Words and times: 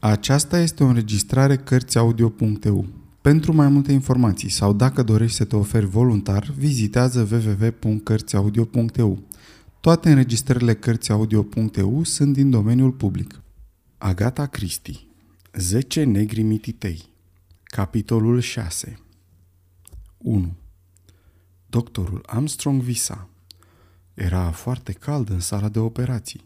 Aceasta 0.00 0.58
este 0.58 0.84
o 0.84 0.86
înregistrare 0.86 1.56
Cărțiaudio.eu. 1.56 2.86
Pentru 3.20 3.54
mai 3.54 3.68
multe 3.68 3.92
informații 3.92 4.48
sau 4.48 4.72
dacă 4.72 5.02
dorești 5.02 5.36
să 5.36 5.44
te 5.44 5.56
oferi 5.56 5.86
voluntar, 5.86 6.52
vizitează 6.56 7.28
www.cărțiaudio.eu. 7.30 9.18
Toate 9.80 10.08
înregistrările 10.08 10.74
Cărțiaudio.eu 10.74 12.02
sunt 12.02 12.32
din 12.32 12.50
domeniul 12.50 12.92
public. 12.92 13.40
Agata 13.98 14.46
Cristi 14.46 15.06
10 15.52 16.04
negri 16.04 16.42
mititei 16.42 17.08
Capitolul 17.62 18.40
6 18.40 18.98
1. 20.18 20.52
Doctorul 21.66 22.22
Armstrong 22.26 22.82
visa. 22.82 23.28
Era 24.14 24.50
foarte 24.50 24.92
cald 24.92 25.30
în 25.30 25.40
sala 25.40 25.68
de 25.68 25.78
operații. 25.78 26.44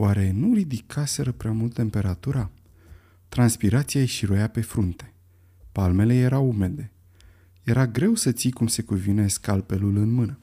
Oare 0.00 0.30
nu 0.30 0.54
ridicaseră 0.54 1.32
prea 1.32 1.52
mult 1.52 1.74
temperatura? 1.74 2.50
Transpirația 3.28 4.00
îi 4.00 4.06
șiroia 4.06 4.48
pe 4.48 4.60
frunte. 4.60 5.14
Palmele 5.72 6.14
erau 6.14 6.48
umede. 6.48 6.92
Era 7.62 7.86
greu 7.86 8.14
să 8.14 8.32
ții 8.32 8.50
cum 8.50 8.66
se 8.66 8.82
cuvine 8.82 9.28
scalpelul 9.28 9.96
în 9.96 10.10
mână. 10.10 10.38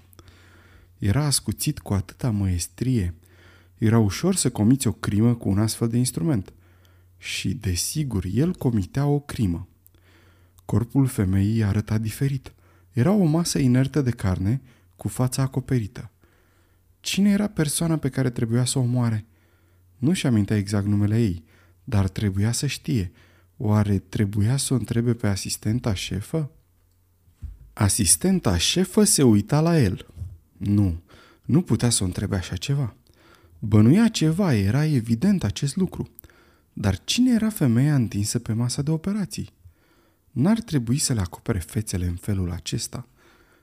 Era 0.97 1.25
ascuțit 1.25 1.79
cu 1.79 1.93
atâta 1.93 2.29
măestrie. 2.29 3.13
Era 3.77 3.99
ușor 3.99 4.35
să 4.35 4.49
comiți 4.49 4.87
o 4.87 4.91
crimă 4.91 5.35
cu 5.35 5.49
un 5.49 5.59
astfel 5.59 5.87
de 5.87 5.97
instrument. 5.97 6.53
Și, 7.17 7.53
desigur, 7.53 8.25
el 8.33 8.53
comitea 8.53 9.05
o 9.05 9.19
crimă. 9.19 9.67
Corpul 10.65 11.07
femeii 11.07 11.63
arăta 11.63 11.97
diferit. 11.97 12.53
Era 12.91 13.11
o 13.11 13.23
masă 13.23 13.59
inertă 13.59 14.01
de 14.01 14.11
carne, 14.11 14.61
cu 14.95 15.07
fața 15.07 15.41
acoperită. 15.41 16.11
Cine 16.99 17.29
era 17.29 17.47
persoana 17.47 17.97
pe 17.97 18.09
care 18.09 18.29
trebuia 18.29 18.65
să 18.65 18.79
o 18.79 18.83
moare? 18.83 19.25
Nu-și 19.97 20.27
amintea 20.27 20.57
exact 20.57 20.85
numele 20.85 21.21
ei, 21.21 21.43
dar 21.83 22.07
trebuia 22.07 22.51
să 22.51 22.65
știe. 22.65 23.11
Oare 23.57 23.99
trebuia 23.99 24.57
să 24.57 24.73
o 24.73 24.77
întrebe 24.77 25.13
pe 25.13 25.27
asistenta 25.27 25.93
șefă? 25.93 26.51
Asistenta 27.73 28.57
șefă 28.57 29.03
se 29.03 29.23
uita 29.23 29.61
la 29.61 29.79
el. 29.79 30.05
Nu, 30.57 31.01
nu 31.45 31.61
putea 31.61 31.89
să 31.89 32.03
o 32.03 32.05
întrebe 32.05 32.35
așa 32.35 32.55
ceva. 32.55 32.95
Bănuia 33.59 34.07
ceva, 34.07 34.53
era 34.53 34.85
evident 34.85 35.43
acest 35.43 35.75
lucru. 35.75 36.09
Dar 36.73 37.03
cine 37.03 37.33
era 37.33 37.49
femeia 37.49 37.95
întinsă 37.95 38.39
pe 38.39 38.53
masa 38.53 38.81
de 38.81 38.91
operații? 38.91 39.53
N-ar 40.31 40.59
trebui 40.59 40.97
să 40.97 41.13
le 41.13 41.19
acopere 41.19 41.59
fețele 41.59 42.05
în 42.05 42.15
felul 42.15 42.51
acesta. 42.51 43.07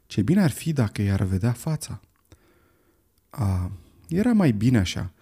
Ce 0.07 0.23
bine 0.23 0.43
ar 0.43 0.51
fi 0.51 0.73
dacă 0.73 1.03
i-ar 1.03 1.23
vedea 1.23 1.53
fața. 1.53 2.01
A, 3.31 3.73
era 4.09 4.33
mai 4.33 4.53
bine 4.53 4.79
așa, 4.79 5.13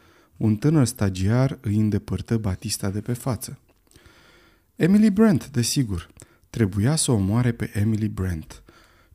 un 0.41 0.57
tânăr 0.57 0.87
stagiar 0.87 1.59
îi 1.61 1.77
îndepărtă 1.77 2.37
Batista 2.37 2.91
de 2.91 3.01
pe 3.01 3.13
față. 3.13 3.59
Emily 4.77 5.11
Brent, 5.11 5.51
desigur. 5.51 6.11
Trebuia 6.51 6.97
să 6.97 7.11
o 7.11 7.15
omoare 7.15 7.53
pe 7.53 7.71
Emily 7.75 8.09
Brent. 8.09 8.63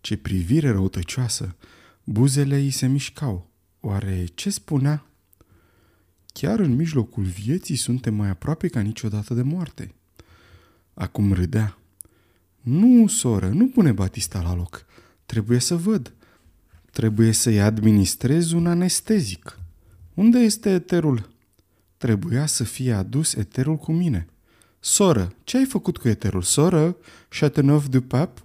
Ce 0.02 0.18
privire 0.18 0.70
răutăcioasă! 0.70 1.56
Buzele 2.04 2.56
îi 2.56 2.70
se 2.70 2.88
mișcau. 2.88 3.50
Oare 3.80 4.26
ce 4.34 4.50
spunea? 4.50 5.06
Chiar 6.26 6.60
în 6.60 6.76
mijlocul 6.76 7.24
vieții 7.24 7.76
suntem 7.76 8.14
mai 8.14 8.30
aproape 8.30 8.68
ca 8.68 8.80
niciodată 8.80 9.34
de 9.34 9.42
moarte. 9.42 9.96
Acum 10.94 11.34
râdea. 11.34 11.78
Nu, 12.62 13.08
soră, 13.08 13.48
nu 13.48 13.68
pune 13.68 13.92
Batista 13.92 14.42
la 14.42 14.56
loc. 14.56 14.86
Trebuie 15.26 15.60
să 15.60 15.76
văd. 15.76 16.14
Trebuie 16.92 17.32
să-i 17.32 17.62
administrez 17.62 18.52
un 18.52 18.68
anestezic. 18.68 19.60
Unde 20.16 20.40
este 20.40 20.70
eterul? 20.70 21.30
Trebuia 21.98 22.46
să 22.46 22.64
fie 22.64 22.94
adus 22.94 23.34
eterul 23.34 23.78
cu 23.78 23.92
mine. 23.92 24.28
Soră, 24.80 25.34
ce 25.44 25.58
ai 25.58 25.66
făcut 25.66 25.98
cu 25.98 26.08
eterul? 26.08 26.42
Soră, 26.42 26.98
Chateauneuf 27.30 27.88
du 27.88 28.02
Pape? 28.02 28.42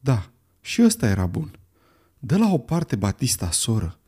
Da, 0.00 0.30
și 0.60 0.82
ăsta 0.82 1.08
era 1.08 1.26
bun. 1.26 1.58
De 2.18 2.36
la 2.36 2.52
o 2.52 2.58
parte 2.58 2.96
Batista, 2.96 3.50
soră. 3.50 3.98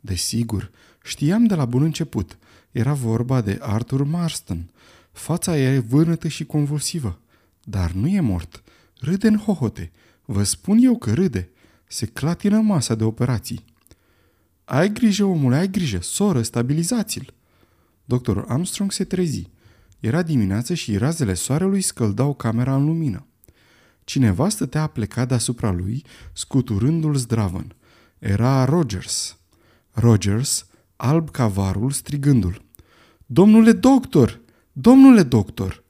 Desigur, 0.00 0.70
știam 1.02 1.44
de 1.44 1.54
la 1.54 1.64
bun 1.64 1.82
început. 1.82 2.38
Era 2.70 2.92
vorba 2.92 3.40
de 3.40 3.58
Arthur 3.60 4.02
Marston. 4.02 4.70
Fața 5.12 5.58
e 5.58 5.78
vânătă 5.78 6.28
și 6.28 6.44
convulsivă. 6.44 7.20
Dar 7.64 7.90
nu 7.90 8.08
e 8.08 8.20
mort. 8.20 8.62
Râde 9.00 9.28
în 9.28 9.38
hohote. 9.38 9.90
Vă 10.24 10.42
spun 10.42 10.78
eu 10.80 10.98
că 10.98 11.12
râde. 11.12 11.50
Se 11.86 12.06
clatină 12.06 12.60
masa 12.60 12.94
de 12.94 13.04
operații. 13.04 13.64
Ai 14.64 14.92
grijă, 14.92 15.24
omule, 15.24 15.56
ai 15.56 15.70
grijă, 15.70 16.00
soră, 16.00 16.42
stabilizați-l. 16.42 17.34
Doctorul 18.04 18.44
Armstrong 18.48 18.92
se 18.92 19.04
trezi. 19.04 19.50
Era 20.00 20.22
dimineață 20.22 20.74
și 20.74 20.96
razele 20.96 21.34
soarelui 21.34 21.80
scăldau 21.80 22.34
camera 22.34 22.74
în 22.74 22.84
lumină. 22.84 23.26
Cineva 24.04 24.48
stătea 24.48 24.86
plecat 24.86 25.28
deasupra 25.28 25.70
lui, 25.70 26.04
scuturându-l 26.32 27.14
zdravăn. 27.14 27.74
Era 28.18 28.64
Rogers. 28.64 29.38
Rogers, 29.90 30.66
alb 30.96 31.30
ca 31.30 31.46
varul, 31.46 31.90
strigându-l. 31.90 32.64
Domnule 33.26 33.72
doctor! 33.72 34.40
Domnule 34.72 35.22
doctor! 35.22 35.84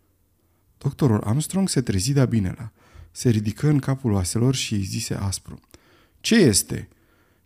Doctorul 0.79 1.21
Armstrong 1.25 1.69
se 1.69 1.81
trezi 1.81 2.13
de-a 2.13 2.25
binelea. 2.25 2.73
Se 3.11 3.29
ridică 3.29 3.69
în 3.69 3.79
capul 3.79 4.13
oaselor 4.13 4.55
și 4.55 4.75
îi 4.75 4.83
zise 4.83 5.15
aspru. 5.15 5.61
Ce 6.21 6.35
este?" 6.35 6.89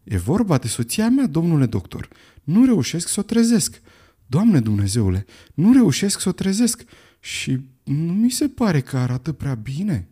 E 0.08 0.16
vorba 0.16 0.58
de 0.58 0.68
soția 0.68 1.08
mea, 1.08 1.26
domnule 1.26 1.66
doctor. 1.66 2.08
Nu 2.44 2.64
reușesc 2.64 3.08
să 3.08 3.20
o 3.20 3.22
trezesc. 3.22 3.80
Doamne 4.26 4.60
Dumnezeule, 4.60 5.26
nu 5.54 5.72
reușesc 5.72 6.20
să 6.20 6.28
o 6.28 6.32
trezesc 6.32 6.84
și 7.20 7.60
nu 7.84 8.12
mi 8.12 8.30
se 8.30 8.48
pare 8.48 8.80
că 8.80 8.96
arată 8.96 9.32
prea 9.32 9.54
bine. 9.54 10.08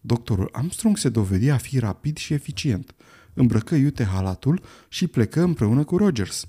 Doctorul 0.00 0.48
Armstrong 0.52 0.96
se 0.96 1.08
dovedi 1.08 1.48
a 1.48 1.56
fi 1.56 1.78
rapid 1.78 2.16
și 2.16 2.32
eficient. 2.32 2.94
Îmbrăcă 3.34 3.74
iute 3.74 4.04
halatul 4.04 4.62
și 4.88 5.06
plecă 5.06 5.42
împreună 5.42 5.84
cu 5.84 5.96
Rogers. 5.96 6.46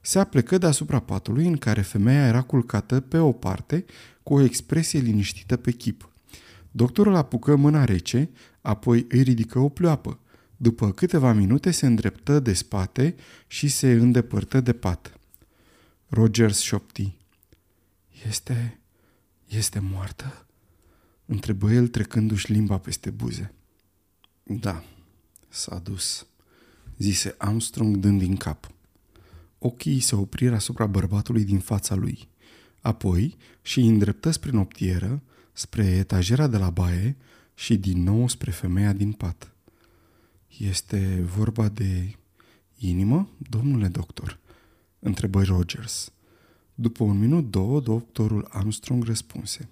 Se 0.00 0.18
aplecă 0.18 0.58
deasupra 0.58 0.98
patului 0.98 1.46
în 1.46 1.56
care 1.56 1.80
femeia 1.80 2.26
era 2.26 2.42
culcată 2.42 3.00
pe 3.00 3.18
o 3.18 3.32
parte 3.32 3.84
cu 4.22 4.34
o 4.34 4.42
expresie 4.42 5.00
liniștită 5.00 5.56
pe 5.56 5.70
chip. 5.70 6.08
Doctorul 6.70 7.14
apucă 7.14 7.56
mâna 7.56 7.84
rece, 7.84 8.30
apoi 8.60 9.06
îi 9.08 9.22
ridică 9.22 9.58
o 9.58 9.68
pleoapă. 9.68 10.18
După 10.62 10.92
câteva 10.92 11.32
minute 11.32 11.70
se 11.70 11.86
îndreptă 11.86 12.40
de 12.40 12.52
spate 12.52 13.14
și 13.46 13.68
se 13.68 13.92
îndepărtă 13.92 14.60
de 14.60 14.72
pat. 14.72 15.18
Rogers 16.08 16.60
șopti. 16.60 17.16
Este... 18.26 18.80
este 19.46 19.78
moartă? 19.78 20.46
Întrebă 21.26 21.70
el 21.72 21.88
trecându-și 21.88 22.52
limba 22.52 22.78
peste 22.78 23.10
buze. 23.10 23.54
Da, 24.42 24.84
s-a 25.48 25.78
dus, 25.78 26.26
zise 26.98 27.34
Armstrong 27.38 27.96
dând 27.96 28.18
din 28.18 28.36
cap. 28.36 28.70
Ochii 29.58 30.00
se 30.00 30.14
opriră 30.14 30.54
asupra 30.54 30.86
bărbatului 30.86 31.44
din 31.44 31.58
fața 31.58 31.94
lui. 31.94 32.28
Apoi 32.80 33.36
și 33.62 33.80
îndreptă 33.80 34.30
spre 34.30 34.50
noptieră, 34.50 35.22
spre 35.52 35.84
etajera 35.84 36.46
de 36.46 36.56
la 36.56 36.70
baie 36.70 37.16
și 37.54 37.76
din 37.76 38.02
nou 38.02 38.28
spre 38.28 38.50
femeia 38.50 38.92
din 38.92 39.12
pat. 39.12 39.49
Este 40.58 41.24
vorba 41.36 41.68
de 41.68 42.16
inimă, 42.76 43.28
domnule 43.50 43.88
doctor? 43.88 44.38
Întrebă 44.98 45.42
Rogers. 45.42 46.12
După 46.74 47.04
un 47.04 47.18
minut, 47.18 47.50
două, 47.50 47.80
doctorul 47.80 48.48
Armstrong 48.50 49.04
răspunse. 49.04 49.68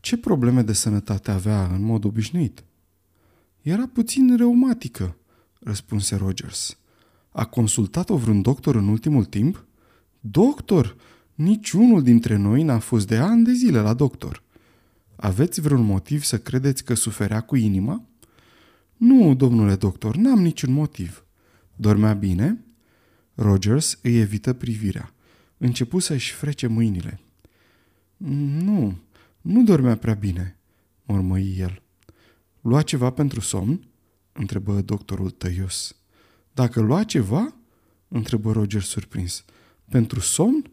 Ce 0.00 0.16
probleme 0.16 0.62
de 0.62 0.72
sănătate 0.72 1.30
avea 1.30 1.66
în 1.66 1.82
mod 1.82 2.04
obișnuit? 2.04 2.64
Era 3.62 3.86
puțin 3.86 4.36
reumatică, 4.36 5.16
răspunse 5.60 6.16
Rogers. 6.16 6.78
A 7.32 7.44
consultat-o 7.44 8.16
vreun 8.16 8.42
doctor 8.42 8.74
în 8.74 8.88
ultimul 8.88 9.24
timp? 9.24 9.66
Doctor! 10.20 10.96
Niciunul 11.34 12.02
dintre 12.02 12.36
noi 12.36 12.62
n-a 12.62 12.78
fost 12.78 13.06
de 13.06 13.16
ani 13.16 13.44
de 13.44 13.52
zile 13.52 13.80
la 13.80 13.94
doctor. 13.94 14.42
Aveți 15.16 15.60
vreun 15.60 15.84
motiv 15.84 16.22
să 16.22 16.38
credeți 16.38 16.84
că 16.84 16.94
suferea 16.94 17.40
cu 17.40 17.56
inima? 17.56 18.04
Nu, 18.96 19.34
domnule 19.34 19.76
doctor, 19.76 20.16
n-am 20.16 20.42
niciun 20.42 20.72
motiv. 20.72 21.24
Dormea 21.74 22.12
bine? 22.12 22.64
Rogers 23.34 23.98
îi 24.02 24.18
evită 24.20 24.52
privirea. 24.52 25.14
Începu 25.56 25.98
să-și 25.98 26.32
frece 26.32 26.66
mâinile. 26.66 27.20
Nu, 28.16 28.98
nu 29.40 29.62
dormea 29.62 29.96
prea 29.96 30.14
bine, 30.14 30.58
mormăi 31.04 31.56
el. 31.58 31.82
Lua 32.60 32.82
ceva 32.82 33.10
pentru 33.10 33.40
somn? 33.40 33.88
întrebă 34.32 34.80
doctorul 34.80 35.30
tăios. 35.30 35.96
Dacă 36.52 36.80
lua 36.80 37.04
ceva? 37.04 37.54
întrebă 38.08 38.52
Roger 38.52 38.82
surprins. 38.82 39.44
Pentru 39.88 40.20
somn? 40.20 40.70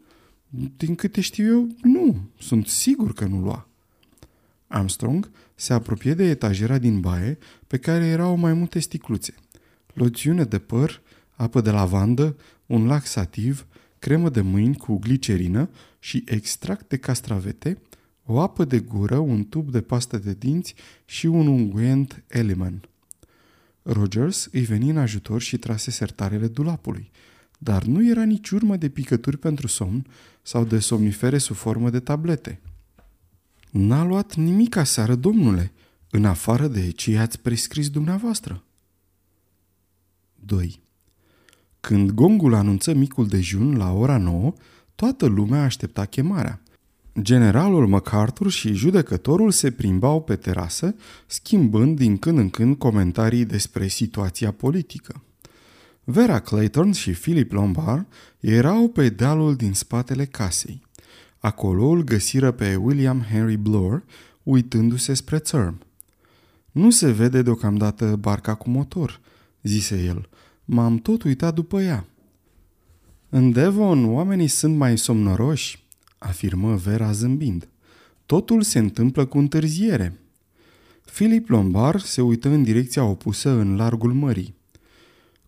Din 0.76 0.94
câte 0.94 1.20
știu 1.20 1.44
eu, 1.46 1.68
nu. 1.82 2.30
Sunt 2.38 2.66
sigur 2.66 3.12
că 3.12 3.24
nu 3.24 3.40
lua. 3.40 3.68
Armstrong 4.74 5.30
se 5.54 5.72
apropie 5.72 6.14
de 6.14 6.24
etajera 6.24 6.78
din 6.78 7.00
baie, 7.00 7.38
pe 7.66 7.78
care 7.78 8.06
erau 8.06 8.36
mai 8.36 8.52
multe 8.52 8.78
sticluțe. 8.78 9.34
Loțiune 9.92 10.44
de 10.44 10.58
păr, 10.58 11.02
apă 11.34 11.60
de 11.60 11.70
lavandă, 11.70 12.36
un 12.66 12.86
laxativ, 12.86 13.66
cremă 13.98 14.28
de 14.30 14.40
mâini 14.40 14.76
cu 14.76 14.98
glicerină 14.98 15.70
și 15.98 16.24
extract 16.26 16.88
de 16.88 16.96
castravete, 16.96 17.78
o 18.24 18.40
apă 18.40 18.64
de 18.64 18.78
gură, 18.78 19.16
un 19.16 19.44
tub 19.44 19.70
de 19.70 19.80
pastă 19.80 20.18
de 20.18 20.34
dinți 20.38 20.74
și 21.04 21.26
un 21.26 21.46
unguent 21.46 22.24
Eliman. 22.28 22.88
Rogers 23.82 24.48
îi 24.52 24.62
veni 24.62 24.90
în 24.90 24.98
ajutor 24.98 25.40
și 25.40 25.56
trase 25.56 25.90
sertarele 25.90 26.46
dulapului, 26.46 27.10
dar 27.58 27.84
nu 27.84 28.08
era 28.08 28.22
nici 28.22 28.50
urmă 28.50 28.76
de 28.76 28.88
picături 28.88 29.38
pentru 29.38 29.66
somn 29.66 30.06
sau 30.42 30.64
de 30.64 30.78
somnifere 30.78 31.38
sub 31.38 31.56
formă 31.56 31.90
de 31.90 32.00
tablete. 32.00 32.60
N-a 33.76 34.04
luat 34.04 34.34
nimic 34.34 34.76
aseară, 34.76 35.14
domnule, 35.14 35.72
în 36.10 36.24
afară 36.24 36.66
de 36.66 36.90
ce 36.90 37.18
ați 37.18 37.40
prescris 37.40 37.90
dumneavoastră. 37.90 38.64
2. 40.34 40.80
Când 41.80 42.10
gongul 42.10 42.54
anunță 42.54 42.92
micul 42.92 43.26
dejun 43.26 43.76
la 43.76 43.92
ora 43.92 44.16
9, 44.16 44.52
toată 44.94 45.26
lumea 45.26 45.62
aștepta 45.62 46.04
chemarea. 46.04 46.62
Generalul 47.20 47.86
MacArthur 47.86 48.50
și 48.50 48.72
judecătorul 48.72 49.50
se 49.50 49.70
plimbau 49.70 50.22
pe 50.22 50.36
terasă, 50.36 50.94
schimbând 51.26 51.96
din 51.96 52.16
când 52.16 52.38
în 52.38 52.50
când 52.50 52.76
comentarii 52.76 53.44
despre 53.44 53.88
situația 53.88 54.52
politică. 54.52 55.22
Vera 56.04 56.40
Clayton 56.40 56.92
și 56.92 57.10
Philip 57.10 57.52
Lombard 57.52 58.06
erau 58.40 58.88
pe 58.88 59.08
dealul 59.08 59.56
din 59.56 59.72
spatele 59.72 60.24
casei. 60.24 60.83
Acolo 61.44 61.88
îl 61.88 62.02
găsiră 62.02 62.50
pe 62.50 62.76
William 62.76 63.20
Henry 63.20 63.56
Bloor, 63.56 64.04
uitându-se 64.42 65.14
spre 65.14 65.38
țărm. 65.38 65.78
Nu 66.72 66.90
se 66.90 67.10
vede 67.10 67.42
deocamdată 67.42 68.16
barca 68.16 68.54
cu 68.54 68.70
motor, 68.70 69.20
zise 69.62 70.02
el. 70.02 70.28
M-am 70.64 70.98
tot 70.98 71.22
uitat 71.22 71.54
după 71.54 71.82
ea. 71.82 72.06
În 73.28 73.52
Devon 73.52 74.12
oamenii 74.12 74.46
sunt 74.46 74.76
mai 74.76 74.98
somnoroși, 74.98 75.84
afirmă 76.18 76.74
Vera 76.74 77.12
zâmbind. 77.12 77.68
Totul 78.26 78.62
se 78.62 78.78
întâmplă 78.78 79.24
cu 79.24 79.38
întârziere. 79.38 80.18
Philip 81.04 81.48
Lombard 81.48 82.00
se 82.00 82.22
uită 82.22 82.48
în 82.48 82.62
direcția 82.62 83.04
opusă 83.04 83.50
în 83.50 83.76
largul 83.76 84.12
mării. 84.12 84.54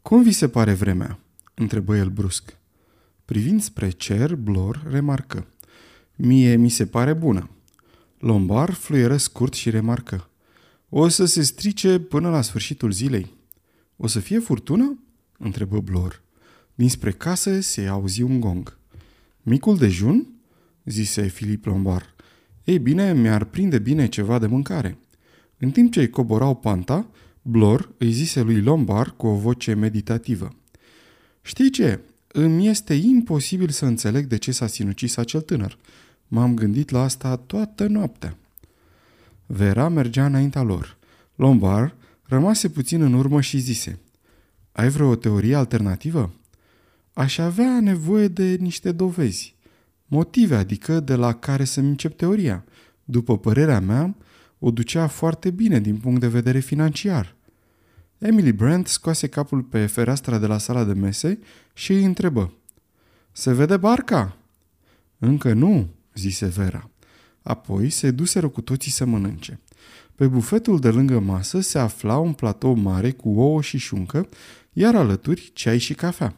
Cum 0.02 0.22
vi 0.22 0.32
se 0.32 0.49
pare 0.49 0.72
vremea?" 0.72 1.19
întrebă 1.54 1.96
el 1.96 2.08
brusc. 2.08 2.56
Privind 3.25 3.62
spre 3.62 3.90
cer, 3.90 4.34
Blor 4.34 4.87
remarcă. 4.90 5.46
Mie 6.16 6.56
mi 6.56 6.68
se 6.68 6.86
pare 6.86 7.12
bună. 7.12 7.50
Lombard 8.18 8.74
fluieră 8.74 9.16
scurt 9.16 9.54
și 9.54 9.70
remarcă. 9.70 10.30
O 10.88 11.08
să 11.08 11.24
se 11.24 11.42
strice 11.42 11.98
până 11.98 12.30
la 12.30 12.42
sfârșitul 12.42 12.90
zilei. 12.90 13.34
O 13.96 14.06
să 14.06 14.20
fie 14.20 14.38
furtună? 14.38 14.98
întrebă 15.38 15.80
Blor. 15.80 16.22
Dinspre 16.74 17.10
casă 17.10 17.60
se 17.60 17.86
auzi 17.86 18.22
un 18.22 18.40
gong. 18.40 18.78
Micul 19.42 19.76
dejun? 19.76 20.26
zise 20.84 21.26
Filip 21.26 21.64
Lombard. 21.64 22.14
Ei 22.64 22.78
bine, 22.78 23.14
mi-ar 23.14 23.44
prinde 23.44 23.78
bine 23.78 24.08
ceva 24.08 24.38
de 24.38 24.46
mâncare. 24.46 24.98
În 25.58 25.70
timp 25.70 25.92
ce 25.92 26.00
îi 26.00 26.10
coborau 26.10 26.54
panta, 26.54 27.10
Blor 27.42 27.94
îi 27.98 28.12
zise 28.12 28.40
lui 28.40 28.60
Lombard 28.60 29.10
cu 29.10 29.26
o 29.26 29.34
voce 29.34 29.74
meditativă. 29.74 30.56
Știi 31.42 31.70
ce? 31.70 32.00
Îmi 32.26 32.68
este 32.68 32.94
imposibil 32.94 33.68
să 33.68 33.84
înțeleg 33.84 34.26
de 34.26 34.36
ce 34.36 34.52
s-a 34.52 34.66
sinucis 34.66 35.16
acel 35.16 35.40
tânăr. 35.40 35.78
M-am 36.28 36.55
gândit 36.55 36.90
la 36.90 37.02
asta 37.02 37.37
toată 37.37 37.87
noaptea. 37.87 38.37
Vera 39.46 39.88
mergea 39.88 40.26
înaintea 40.26 40.62
lor. 40.62 40.96
Lombard 41.34 41.94
rămase 42.23 42.69
puțin 42.69 43.02
în 43.02 43.12
urmă 43.12 43.40
și 43.40 43.58
zise 43.58 43.99
Ai 44.73 44.88
vreo 44.88 45.14
teorie 45.14 45.55
alternativă? 45.55 46.32
Aș 47.12 47.38
avea 47.38 47.81
nevoie 47.81 48.28
de 48.28 48.56
niște 48.61 48.93
dovezi. 48.93 49.55
Motive, 50.06 50.56
adică 50.56 51.00
de 51.00 51.14
la 51.14 51.32
care 51.32 51.64
să-mi 51.64 51.88
încep 51.88 52.17
teoria. 52.17 52.64
După 53.05 53.38
părerea 53.38 53.81
mea, 53.81 54.14
o 54.58 54.70
ducea 54.70 55.06
foarte 55.06 55.50
bine 55.50 55.81
din 55.81 55.96
punct 55.96 56.20
de 56.20 56.28
vedere 56.28 56.58
financiar. 56.58 57.34
Emily 58.19 58.52
Brent 58.52 58.87
scoase 58.87 59.26
capul 59.26 59.62
pe 59.62 59.87
fereastra 59.87 60.38
de 60.38 60.46
la 60.46 60.58
sala 60.58 60.84
de 60.84 60.93
mese 60.93 61.38
și 61.73 61.93
îi 61.93 62.05
întrebă. 62.05 62.52
Se 63.32 63.52
vede 63.52 63.76
barca?" 63.76 64.37
Încă 65.19 65.52
nu," 65.52 65.88
zise 66.16 66.46
Vera. 66.46 66.90
Apoi 67.42 67.90
se 67.90 68.10
duseră 68.10 68.48
cu 68.48 68.60
toții 68.60 68.90
să 68.90 69.04
mănânce. 69.04 69.60
Pe 70.14 70.26
bufetul 70.26 70.78
de 70.78 70.90
lângă 70.90 71.18
masă 71.18 71.60
se 71.60 71.78
afla 71.78 72.18
un 72.18 72.32
platou 72.32 72.74
mare 72.74 73.10
cu 73.10 73.28
ouă 73.28 73.62
și 73.62 73.78
șuncă, 73.78 74.28
iar 74.72 74.94
alături 74.94 75.50
ceai 75.54 75.78
și 75.78 75.94
cafea. 75.94 76.34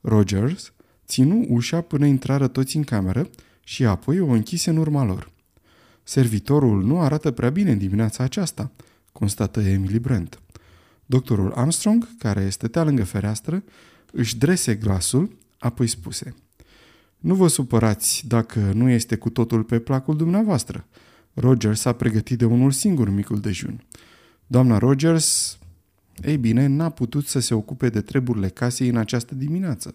Rogers 0.00 0.72
ținu 1.06 1.44
ușa 1.48 1.80
până 1.80 2.06
intrară 2.06 2.48
toți 2.48 2.76
în 2.76 2.84
cameră 2.84 3.30
și 3.64 3.84
apoi 3.84 4.20
o 4.20 4.26
închise 4.26 4.70
în 4.70 4.76
urma 4.76 5.04
lor. 5.04 5.30
Servitorul 6.02 6.84
nu 6.84 7.00
arată 7.00 7.30
prea 7.30 7.50
bine 7.50 7.70
în 7.70 7.78
dimineața 7.78 8.24
aceasta, 8.24 8.70
constată 9.12 9.60
Emily 9.60 9.98
Brent. 9.98 10.40
Doctorul 11.06 11.52
Armstrong, 11.52 12.08
care 12.18 12.48
stătea 12.48 12.82
lângă 12.82 13.04
fereastră, 13.04 13.64
își 14.12 14.36
drese 14.36 14.74
glasul, 14.74 15.36
apoi 15.58 15.86
spuse 15.86 16.34
Nu 17.22 17.34
vă 17.34 17.48
supărați 17.48 18.24
dacă 18.26 18.58
nu 18.74 18.88
este 18.88 19.16
cu 19.16 19.30
totul 19.30 19.62
pe 19.62 19.78
placul 19.78 20.16
dumneavoastră. 20.16 20.86
Rogers 21.34 21.80
s-a 21.80 21.92
pregătit 21.92 22.38
de 22.38 22.44
unul 22.44 22.70
singur 22.70 23.08
micul 23.08 23.40
dejun. 23.40 23.84
Doamna 24.46 24.78
Rogers, 24.78 25.58
ei 26.24 26.36
bine, 26.36 26.66
n-a 26.66 26.90
putut 26.90 27.26
să 27.26 27.40
se 27.40 27.54
ocupe 27.54 27.88
de 27.88 28.00
treburile 28.00 28.48
casei 28.48 28.88
în 28.88 28.96
această 28.96 29.34
dimineață. 29.34 29.94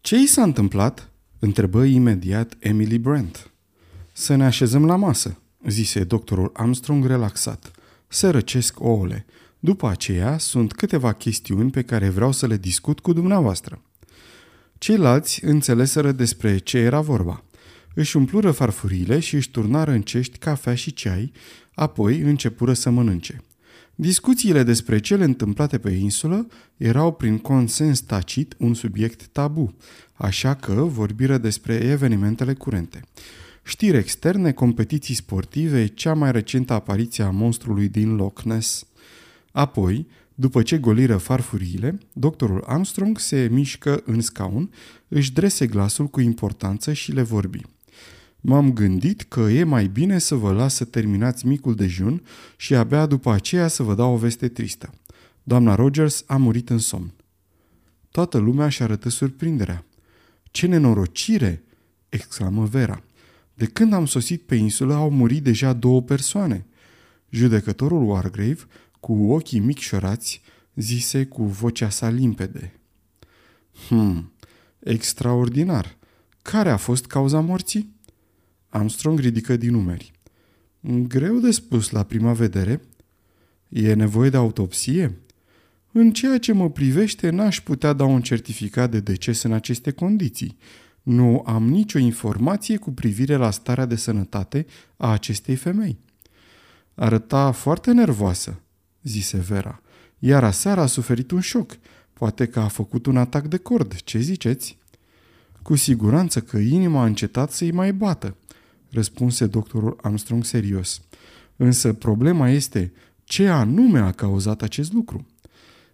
Ce 0.00 0.16
i 0.16 0.26
s-a 0.26 0.42
întâmplat?" 0.42 1.10
întrebă 1.38 1.84
imediat 1.84 2.56
Emily 2.58 2.98
Brent. 2.98 3.50
Să 4.12 4.34
ne 4.34 4.44
așezăm 4.44 4.86
la 4.86 4.96
masă," 4.96 5.38
zise 5.66 6.04
doctorul 6.04 6.50
Armstrong 6.54 7.06
relaxat. 7.06 7.70
Se 8.08 8.28
răcesc 8.28 8.80
ouăle. 8.80 9.26
După 9.58 9.88
aceea, 9.88 10.38
sunt 10.38 10.72
câteva 10.72 11.12
chestiuni 11.12 11.70
pe 11.70 11.82
care 11.82 12.08
vreau 12.08 12.32
să 12.32 12.46
le 12.46 12.56
discut 12.56 13.00
cu 13.00 13.12
dumneavoastră. 13.12 13.82
Ceilalți 14.80 15.44
înțeleseră 15.44 16.12
despre 16.12 16.58
ce 16.58 16.78
era 16.78 17.00
vorba. 17.00 17.44
Își 17.94 18.16
umplură 18.16 18.50
farfurile 18.50 19.18
și 19.18 19.34
își 19.34 19.50
turnară 19.50 19.90
în 19.90 20.02
cești 20.02 20.38
cafea 20.38 20.74
și 20.74 20.92
ceai, 20.92 21.32
apoi 21.74 22.20
începură 22.20 22.72
să 22.72 22.90
mănânce. 22.90 23.42
Discuțiile 23.94 24.62
despre 24.62 24.98
cele 24.98 25.24
întâmplate 25.24 25.78
pe 25.78 25.90
insulă 25.90 26.46
erau 26.76 27.12
prin 27.12 27.38
consens 27.38 28.00
tacit 28.00 28.54
un 28.58 28.74
subiect 28.74 29.26
tabu, 29.26 29.76
așa 30.14 30.54
că 30.54 30.72
vorbiră 30.72 31.38
despre 31.38 31.74
evenimentele 31.74 32.54
curente. 32.54 33.00
Știri 33.62 33.96
externe, 33.96 34.52
competiții 34.52 35.14
sportive, 35.14 35.86
cea 35.86 36.14
mai 36.14 36.32
recentă 36.32 36.72
apariție 36.72 37.24
a 37.24 37.30
monstrului 37.30 37.88
din 37.88 38.14
Loch 38.14 38.42
Ness– 38.42 38.84
Apoi, 39.52 40.06
după 40.40 40.62
ce 40.62 40.78
goliră 40.78 41.16
farfuriile, 41.16 41.98
doctorul 42.12 42.64
Armstrong 42.66 43.18
se 43.18 43.48
mișcă 43.50 44.02
în 44.04 44.20
scaun, 44.20 44.70
își 45.08 45.32
drese 45.32 45.66
glasul 45.66 46.06
cu 46.06 46.20
importanță 46.20 46.92
și 46.92 47.12
le 47.12 47.22
vorbi. 47.22 47.60
M-am 48.40 48.72
gândit 48.72 49.22
că 49.22 49.40
e 49.40 49.64
mai 49.64 49.86
bine 49.86 50.18
să 50.18 50.34
vă 50.34 50.52
las 50.52 50.74
să 50.74 50.84
terminați 50.84 51.46
micul 51.46 51.74
dejun 51.74 52.22
și 52.56 52.74
abia 52.74 53.06
după 53.06 53.32
aceea 53.32 53.68
să 53.68 53.82
vă 53.82 53.94
dau 53.94 54.12
o 54.12 54.16
veste 54.16 54.48
tristă. 54.48 54.94
Doamna 55.42 55.74
Rogers 55.74 56.24
a 56.26 56.36
murit 56.36 56.70
în 56.70 56.78
somn. 56.78 57.12
Toată 58.10 58.38
lumea 58.38 58.68
și 58.68 58.82
arătă 58.82 59.08
surprinderea. 59.08 59.84
Ce 60.50 60.66
nenorocire!" 60.66 61.62
exclamă 62.08 62.64
Vera. 62.64 63.02
De 63.54 63.66
când 63.66 63.92
am 63.92 64.06
sosit 64.06 64.42
pe 64.42 64.54
insulă 64.54 64.94
au 64.94 65.10
murit 65.10 65.42
deja 65.42 65.72
două 65.72 66.02
persoane. 66.02 66.66
Judecătorul 67.30 68.08
Wargrave 68.08 68.66
cu 69.00 69.32
ochii 69.32 69.58
micșorați, 69.58 70.40
zise 70.74 71.24
cu 71.24 71.44
vocea 71.44 71.88
sa 71.88 72.08
limpede. 72.08 72.80
Hmm, 73.88 74.32
extraordinar. 74.78 75.96
Care 76.42 76.70
a 76.70 76.76
fost 76.76 77.06
cauza 77.06 77.40
morții? 77.40 77.94
Armstrong 78.68 79.18
ridică 79.18 79.56
din 79.56 79.70
numeri. 79.70 80.12
Greu 80.80 81.38
de 81.38 81.50
spus 81.50 81.90
la 81.90 82.02
prima 82.02 82.32
vedere. 82.32 82.80
E 83.68 83.92
nevoie 83.94 84.30
de 84.30 84.36
autopsie? 84.36 85.18
În 85.92 86.12
ceea 86.12 86.38
ce 86.38 86.52
mă 86.52 86.70
privește, 86.70 87.30
n-aș 87.30 87.60
putea 87.60 87.92
da 87.92 88.04
un 88.04 88.22
certificat 88.22 88.90
de 88.90 89.00
deces 89.00 89.42
în 89.42 89.52
aceste 89.52 89.90
condiții. 89.90 90.56
Nu 91.02 91.42
am 91.46 91.68
nicio 91.68 91.98
informație 91.98 92.76
cu 92.76 92.90
privire 92.90 93.36
la 93.36 93.50
starea 93.50 93.86
de 93.86 93.96
sănătate 93.96 94.66
a 94.96 95.12
acestei 95.12 95.56
femei. 95.56 95.98
Arăta 96.94 97.50
foarte 97.50 97.92
nervoasă 97.92 98.60
zise 99.02 99.36
Vera. 99.36 99.82
Iar 100.18 100.44
aseară 100.44 100.80
a 100.80 100.86
suferit 100.86 101.30
un 101.30 101.40
șoc. 101.40 101.78
Poate 102.12 102.46
că 102.46 102.60
a 102.60 102.68
făcut 102.68 103.06
un 103.06 103.16
atac 103.16 103.46
de 103.46 103.56
cord. 103.56 104.00
Ce 104.00 104.18
ziceți? 104.18 104.78
Cu 105.62 105.76
siguranță 105.76 106.40
că 106.40 106.58
inima 106.58 107.00
a 107.00 107.06
încetat 107.06 107.50
să-i 107.52 107.70
mai 107.70 107.92
bată, 107.92 108.36
răspunse 108.90 109.46
doctorul 109.46 109.98
Armstrong 110.00 110.44
serios. 110.44 111.02
Însă 111.56 111.92
problema 111.92 112.48
este 112.48 112.92
ce 113.24 113.48
anume 113.48 113.98
a 113.98 114.12
cauzat 114.12 114.62
acest 114.62 114.92
lucru. 114.92 115.26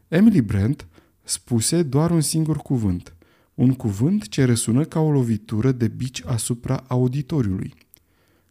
Emily 0.08 0.40
Brent 0.40 0.86
spuse 1.22 1.82
doar 1.82 2.10
un 2.10 2.20
singur 2.20 2.56
cuvânt. 2.56 3.14
Un 3.54 3.74
cuvânt 3.74 4.28
ce 4.28 4.44
răsună 4.44 4.84
ca 4.84 5.00
o 5.00 5.10
lovitură 5.10 5.72
de 5.72 5.88
bici 5.88 6.24
asupra 6.24 6.84
auditoriului. 6.86 7.74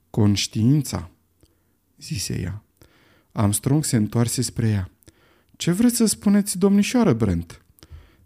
Conștiința, 0.10 1.10
zise 1.98 2.40
ea. 2.42 2.65
Armstrong 3.38 3.84
se 3.84 3.96
întoarse 3.96 4.42
spre 4.42 4.68
ea. 4.68 4.90
Ce 5.56 5.72
vreți 5.72 5.96
să 5.96 6.06
spuneți, 6.06 6.58
domnișoară 6.58 7.14
Brent?" 7.14 7.62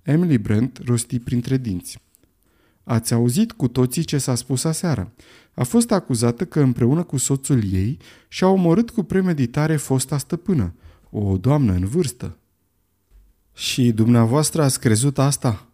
Emily 0.01 0.37
Brent 0.37 0.79
rosti 0.85 1.19
printre 1.19 1.57
dinți. 1.57 2.01
Ați 2.83 3.13
auzit 3.13 3.51
cu 3.51 3.67
toții 3.67 4.03
ce 4.03 4.17
s-a 4.17 4.35
spus 4.35 4.63
aseară. 4.63 5.13
A 5.53 5.63
fost 5.63 5.91
acuzată 5.91 6.45
că 6.45 6.59
împreună 6.59 7.03
cu 7.03 7.17
soțul 7.17 7.73
ei 7.73 7.97
și-a 8.27 8.47
omorât 8.47 8.89
cu 8.89 9.03
premeditare 9.03 9.75
fosta 9.75 10.17
stăpână, 10.17 10.73
o 11.09 11.37
doamnă 11.37 11.73
în 11.73 11.85
vârstă. 11.85 12.37
Și 13.53 13.91
dumneavoastră 13.91 14.63
ați 14.63 14.79
crezut 14.79 15.19
asta? 15.19 15.67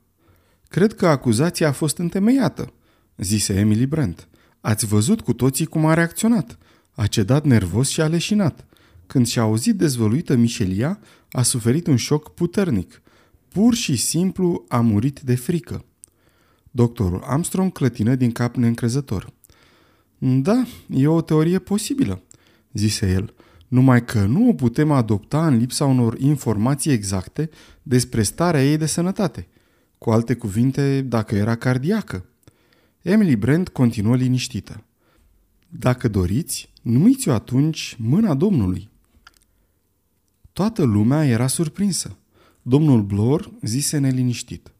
Cred 0.67 0.93
că 0.93 1.07
acuzația 1.07 1.67
a 1.67 1.71
fost 1.71 1.97
întemeiată, 1.97 2.73
zise 3.17 3.53
Emily 3.53 3.85
Brent. 3.85 4.27
Ați 4.61 4.85
văzut 4.85 5.21
cu 5.21 5.33
toții 5.33 5.65
cum 5.65 5.85
a 5.85 5.93
reacționat. 5.93 6.57
A 6.91 7.07
cedat 7.07 7.45
nervos 7.45 7.89
și 7.89 8.01
a 8.01 8.07
leșinat. 8.07 8.65
Când 9.07 9.27
și-a 9.27 9.41
auzit 9.41 9.75
dezvăluită 9.75 10.35
Michelia, 10.35 10.99
a 11.31 11.41
suferit 11.41 11.87
un 11.87 11.95
șoc 11.95 12.33
puternic. 12.33 13.01
Pur 13.47 13.73
și 13.73 13.95
simplu 13.95 14.65
a 14.67 14.79
murit 14.79 15.19
de 15.19 15.35
frică. 15.35 15.85
Doctorul 16.71 17.21
Armstrong 17.25 17.71
clătină 17.71 18.15
din 18.15 18.31
cap 18.31 18.55
neîncrezător. 18.55 19.33
Da, 20.17 20.65
e 20.89 21.07
o 21.07 21.21
teorie 21.21 21.59
posibilă, 21.59 22.21
zise 22.73 23.11
el, 23.11 23.33
numai 23.67 24.05
că 24.05 24.25
nu 24.25 24.49
o 24.49 24.53
putem 24.53 24.91
adopta 24.91 25.47
în 25.47 25.57
lipsa 25.57 25.85
unor 25.85 26.19
informații 26.19 26.91
exacte 26.91 27.49
despre 27.83 28.23
starea 28.23 28.65
ei 28.65 28.77
de 28.77 28.85
sănătate. 28.85 29.47
Cu 29.97 30.09
alte 30.09 30.35
cuvinte, 30.35 31.01
dacă 31.01 31.35
era 31.35 31.55
cardiacă. 31.55 32.25
Emily 33.01 33.35
Brent 33.35 33.69
continuă 33.69 34.15
liniștită. 34.15 34.83
Dacă 35.69 36.07
doriți, 36.07 36.73
numiți-o 36.81 37.31
atunci 37.31 37.95
mâna 37.99 38.33
Domnului. 38.33 38.89
Toată 40.55 40.83
lumea 40.83 41.25
era 41.25 41.47
surprinsă. 41.47 42.17
Domnul 42.61 43.01
Blor 43.01 43.51
zise 43.61 43.97
neliniștit. 43.97 44.71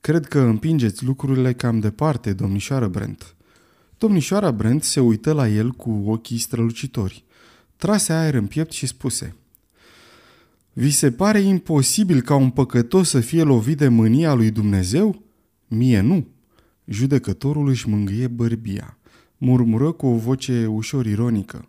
Cred 0.00 0.26
că 0.26 0.38
împingeți 0.38 1.04
lucrurile 1.04 1.52
cam 1.52 1.78
departe, 1.78 2.32
domnișoară 2.32 2.88
Brent. 2.88 3.34
Domnișoara 3.98 4.50
Brent 4.50 4.82
se 4.82 5.00
uită 5.00 5.32
la 5.32 5.48
el 5.48 5.70
cu 5.70 6.02
ochii 6.06 6.38
strălucitori. 6.38 7.24
Trase 7.76 8.12
aer 8.12 8.34
în 8.34 8.46
piept 8.46 8.72
și 8.72 8.86
spuse 8.86 9.34
Vi 10.72 10.90
se 10.90 11.10
pare 11.10 11.40
imposibil 11.40 12.20
ca 12.22 12.34
un 12.34 12.50
păcătos 12.50 13.08
să 13.08 13.20
fie 13.20 13.42
lovit 13.42 13.76
de 13.76 13.88
mânia 13.88 14.34
lui 14.34 14.50
Dumnezeu? 14.50 15.22
Mie 15.68 16.00
nu. 16.00 16.26
Judecătorul 16.84 17.68
își 17.68 17.88
mângâie 17.88 18.26
bărbia. 18.26 18.98
Murmură 19.38 19.92
cu 19.92 20.06
o 20.06 20.16
voce 20.16 20.66
ușor 20.66 21.06
ironică. 21.06 21.68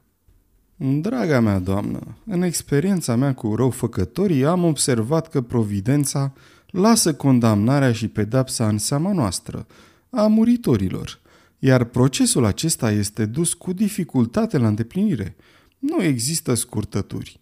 Draga 0.78 1.40
mea 1.40 1.60
doamnă, 1.60 2.18
în 2.26 2.42
experiența 2.42 3.16
mea 3.16 3.34
cu 3.34 3.56
răufăcătorii 3.56 4.46
am 4.46 4.64
observat 4.64 5.30
că 5.30 5.42
providența 5.42 6.34
lasă 6.68 7.14
condamnarea 7.14 7.92
și 7.92 8.08
pedapsa 8.08 8.68
în 8.68 8.78
seama 8.78 9.14
noastră, 9.14 9.66
a 10.10 10.28
muritorilor, 10.28 11.20
iar 11.60 11.84
procesul 11.84 12.46
acesta 12.46 12.92
este 12.92 13.26
dus 13.26 13.54
cu 13.54 13.74
dificultate 13.74 14.58
la 14.58 14.68
îndeplinire. 14.68 15.36
Nu 15.80 16.04
există 16.04 16.54
scurtături. 16.54 17.40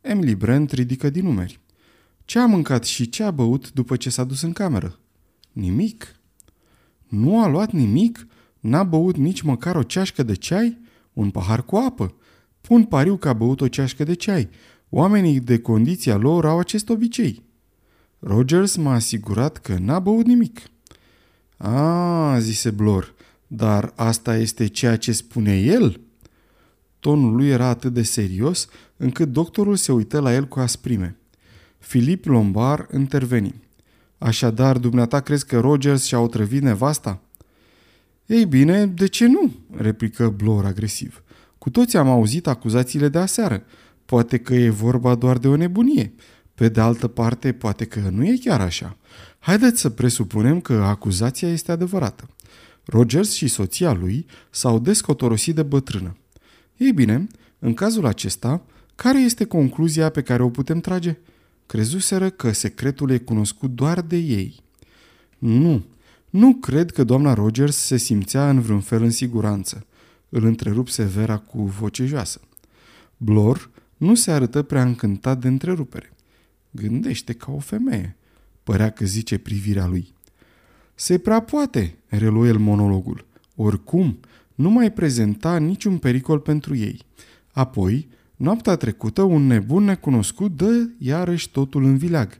Emily 0.00 0.34
Brent 0.34 0.70
ridică 0.70 1.10
din 1.10 1.24
numeri. 1.24 1.60
Ce 2.24 2.38
a 2.38 2.46
mâncat 2.46 2.84
și 2.84 3.08
ce 3.08 3.22
a 3.22 3.30
băut 3.30 3.72
după 3.72 3.96
ce 3.96 4.10
s-a 4.10 4.24
dus 4.24 4.42
în 4.42 4.52
cameră? 4.52 4.98
Nimic. 5.52 6.16
Nu 7.08 7.42
a 7.42 7.48
luat 7.48 7.72
nimic? 7.72 8.26
N-a 8.60 8.82
băut 8.82 9.16
nici 9.16 9.40
măcar 9.40 9.76
o 9.76 9.82
ceașcă 9.82 10.22
de 10.22 10.34
ceai? 10.34 10.78
Un 11.12 11.30
pahar 11.30 11.64
cu 11.64 11.76
apă? 11.76 12.14
Pun 12.66 12.84
pariu 12.84 13.16
că 13.16 13.28
a 13.28 13.32
băut 13.32 13.60
o 13.60 13.68
ceașcă 13.68 14.04
de 14.04 14.14
ceai. 14.14 14.48
Oamenii 14.88 15.40
de 15.40 15.58
condiția 15.58 16.16
lor 16.16 16.46
au 16.46 16.58
acest 16.58 16.88
obicei. 16.88 17.42
Rogers 18.18 18.76
m-a 18.76 18.94
asigurat 18.94 19.58
că 19.58 19.76
n-a 19.80 19.98
băut 19.98 20.26
nimic. 20.26 20.60
A, 21.56 22.38
zise 22.38 22.70
Blor, 22.70 23.14
dar 23.46 23.92
asta 23.96 24.36
este 24.36 24.66
ceea 24.66 24.96
ce 24.96 25.12
spune 25.12 25.60
el? 25.60 26.00
Tonul 27.00 27.36
lui 27.36 27.48
era 27.48 27.66
atât 27.66 27.92
de 27.92 28.02
serios 28.02 28.68
încât 28.96 29.28
doctorul 29.28 29.76
se 29.76 29.92
uită 29.92 30.20
la 30.20 30.34
el 30.34 30.44
cu 30.46 30.60
asprime. 30.60 31.16
Filip 31.78 32.24
Lombar 32.24 32.88
interveni. 32.94 33.54
Așadar, 34.18 34.78
dumneata 34.78 35.20
crezi 35.20 35.46
că 35.46 35.60
Rogers 35.60 36.04
și-a 36.04 36.18
otrăvit 36.18 36.62
nevasta? 36.62 37.20
Ei 38.26 38.46
bine, 38.46 38.86
de 38.86 39.06
ce 39.06 39.26
nu? 39.26 39.52
replică 39.76 40.28
Blor 40.28 40.64
agresiv. 40.64 41.23
Cu 41.64 41.70
toți 41.70 41.96
am 41.96 42.08
auzit 42.08 42.46
acuzațiile 42.46 43.08
de 43.08 43.18
aseară. 43.18 43.62
Poate 44.04 44.38
că 44.38 44.54
e 44.54 44.68
vorba 44.68 45.14
doar 45.14 45.38
de 45.38 45.48
o 45.48 45.56
nebunie. 45.56 46.14
Pe 46.54 46.68
de 46.68 46.80
altă 46.80 47.08
parte, 47.08 47.52
poate 47.52 47.84
că 47.84 48.00
nu 48.10 48.24
e 48.24 48.36
chiar 48.40 48.60
așa. 48.60 48.96
Haideți 49.38 49.80
să 49.80 49.90
presupunem 49.90 50.60
că 50.60 50.72
acuzația 50.72 51.48
este 51.48 51.72
adevărată. 51.72 52.28
Rogers 52.84 53.32
și 53.32 53.48
soția 53.48 53.92
lui 53.92 54.26
s-au 54.50 54.78
descotorosit 54.78 55.54
de 55.54 55.62
bătrână. 55.62 56.16
Ei 56.76 56.92
bine, 56.92 57.26
în 57.58 57.74
cazul 57.74 58.06
acesta, 58.06 58.62
care 58.94 59.20
este 59.20 59.44
concluzia 59.44 60.08
pe 60.08 60.22
care 60.22 60.42
o 60.42 60.50
putem 60.50 60.80
trage? 60.80 61.18
Crezuseră 61.66 62.30
că 62.30 62.52
secretul 62.52 63.10
e 63.10 63.18
cunoscut 63.18 63.70
doar 63.70 64.00
de 64.00 64.16
ei. 64.16 64.62
Nu, 65.38 65.84
nu 66.30 66.54
cred 66.54 66.90
că 66.90 67.04
doamna 67.04 67.34
Rogers 67.34 67.76
se 67.76 67.96
simțea 67.96 68.50
în 68.50 68.60
vreun 68.60 68.80
fel 68.80 69.02
în 69.02 69.10
siguranță. 69.10 69.86
Îl 70.36 70.44
întrerupse 70.44 71.04
Vera 71.04 71.38
cu 71.38 71.62
voce 71.62 72.04
joasă. 72.04 72.40
Blor 73.16 73.70
nu 73.96 74.14
se 74.14 74.30
arătă 74.30 74.62
prea 74.62 74.82
încântat 74.82 75.38
de 75.38 75.48
întrerupere. 75.48 76.12
Gândește 76.70 77.32
ca 77.32 77.52
o 77.52 77.58
femeie, 77.58 78.16
părea 78.62 78.90
că 78.90 79.04
zice 79.04 79.38
privirea 79.38 79.86
lui. 79.86 80.14
Se 80.94 81.18
prea 81.18 81.40
poate, 81.40 81.98
reluă 82.06 82.46
el 82.46 82.58
monologul. 82.58 83.26
Oricum, 83.56 84.18
nu 84.54 84.70
mai 84.70 84.92
prezenta 84.92 85.58
niciun 85.58 85.98
pericol 85.98 86.38
pentru 86.38 86.76
ei. 86.76 87.00
Apoi, 87.52 88.08
noaptea 88.36 88.76
trecută, 88.76 89.22
un 89.22 89.46
nebun 89.46 89.84
necunoscut 89.84 90.56
dă 90.56 90.88
iarăși 90.98 91.50
totul 91.50 91.84
în 91.84 91.96
vileag. 91.96 92.38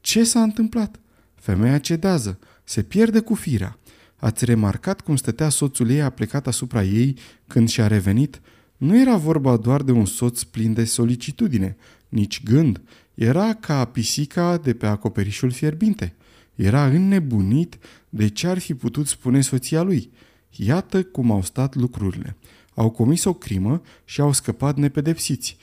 Ce 0.00 0.24
s-a 0.24 0.42
întâmplat? 0.42 1.00
Femeia 1.34 1.78
cedează, 1.78 2.38
se 2.64 2.82
pierde 2.82 3.20
cu 3.20 3.34
firea. 3.34 3.78
Ați 4.22 4.44
remarcat 4.44 5.00
cum 5.00 5.16
stătea 5.16 5.48
soțul 5.48 5.90
ei 5.90 6.02
aplecat 6.02 6.46
asupra 6.46 6.82
ei 6.82 7.16
când 7.46 7.68
și-a 7.68 7.86
revenit? 7.86 8.40
Nu 8.76 9.00
era 9.00 9.16
vorba 9.16 9.56
doar 9.56 9.82
de 9.82 9.92
un 9.92 10.04
soț 10.04 10.42
plin 10.42 10.72
de 10.72 10.84
solicitudine, 10.84 11.76
nici 12.08 12.42
gând. 12.42 12.80
Era 13.14 13.54
ca 13.54 13.84
pisica 13.84 14.56
de 14.56 14.74
pe 14.74 14.86
acoperișul 14.86 15.50
fierbinte. 15.50 16.14
Era 16.54 16.86
înnebunit 16.86 17.78
de 18.08 18.28
ce 18.28 18.46
ar 18.46 18.58
fi 18.58 18.74
putut 18.74 19.06
spune 19.06 19.40
soția 19.40 19.82
lui. 19.82 20.10
Iată 20.50 21.02
cum 21.02 21.30
au 21.30 21.42
stat 21.42 21.74
lucrurile. 21.74 22.36
Au 22.74 22.90
comis 22.90 23.24
o 23.24 23.34
crimă 23.34 23.82
și 24.04 24.20
au 24.20 24.32
scăpat 24.32 24.76
nepedepsiți. 24.76 25.56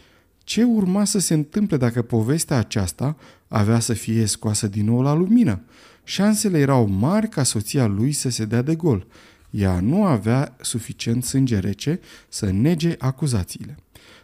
Ce 0.49 0.63
urma 0.63 1.05
să 1.05 1.19
se 1.19 1.33
întâmple 1.33 1.77
dacă 1.77 2.01
povestea 2.01 2.57
aceasta 2.57 3.17
avea 3.47 3.79
să 3.79 3.93
fie 3.93 4.25
scoasă 4.25 4.67
din 4.67 4.85
nou 4.85 5.01
la 5.01 5.13
lumină? 5.13 5.61
Șansele 6.03 6.59
erau 6.59 6.87
mari 6.87 7.29
ca 7.29 7.43
soția 7.43 7.85
lui 7.85 8.11
să 8.11 8.29
se 8.29 8.45
dea 8.45 8.61
de 8.61 8.75
gol. 8.75 9.07
Ea 9.49 9.79
nu 9.79 10.05
avea 10.05 10.55
suficient 10.61 11.23
sânge 11.23 11.59
rece 11.59 11.99
să 12.29 12.51
nege 12.51 12.95
acuzațiile. 12.97 13.77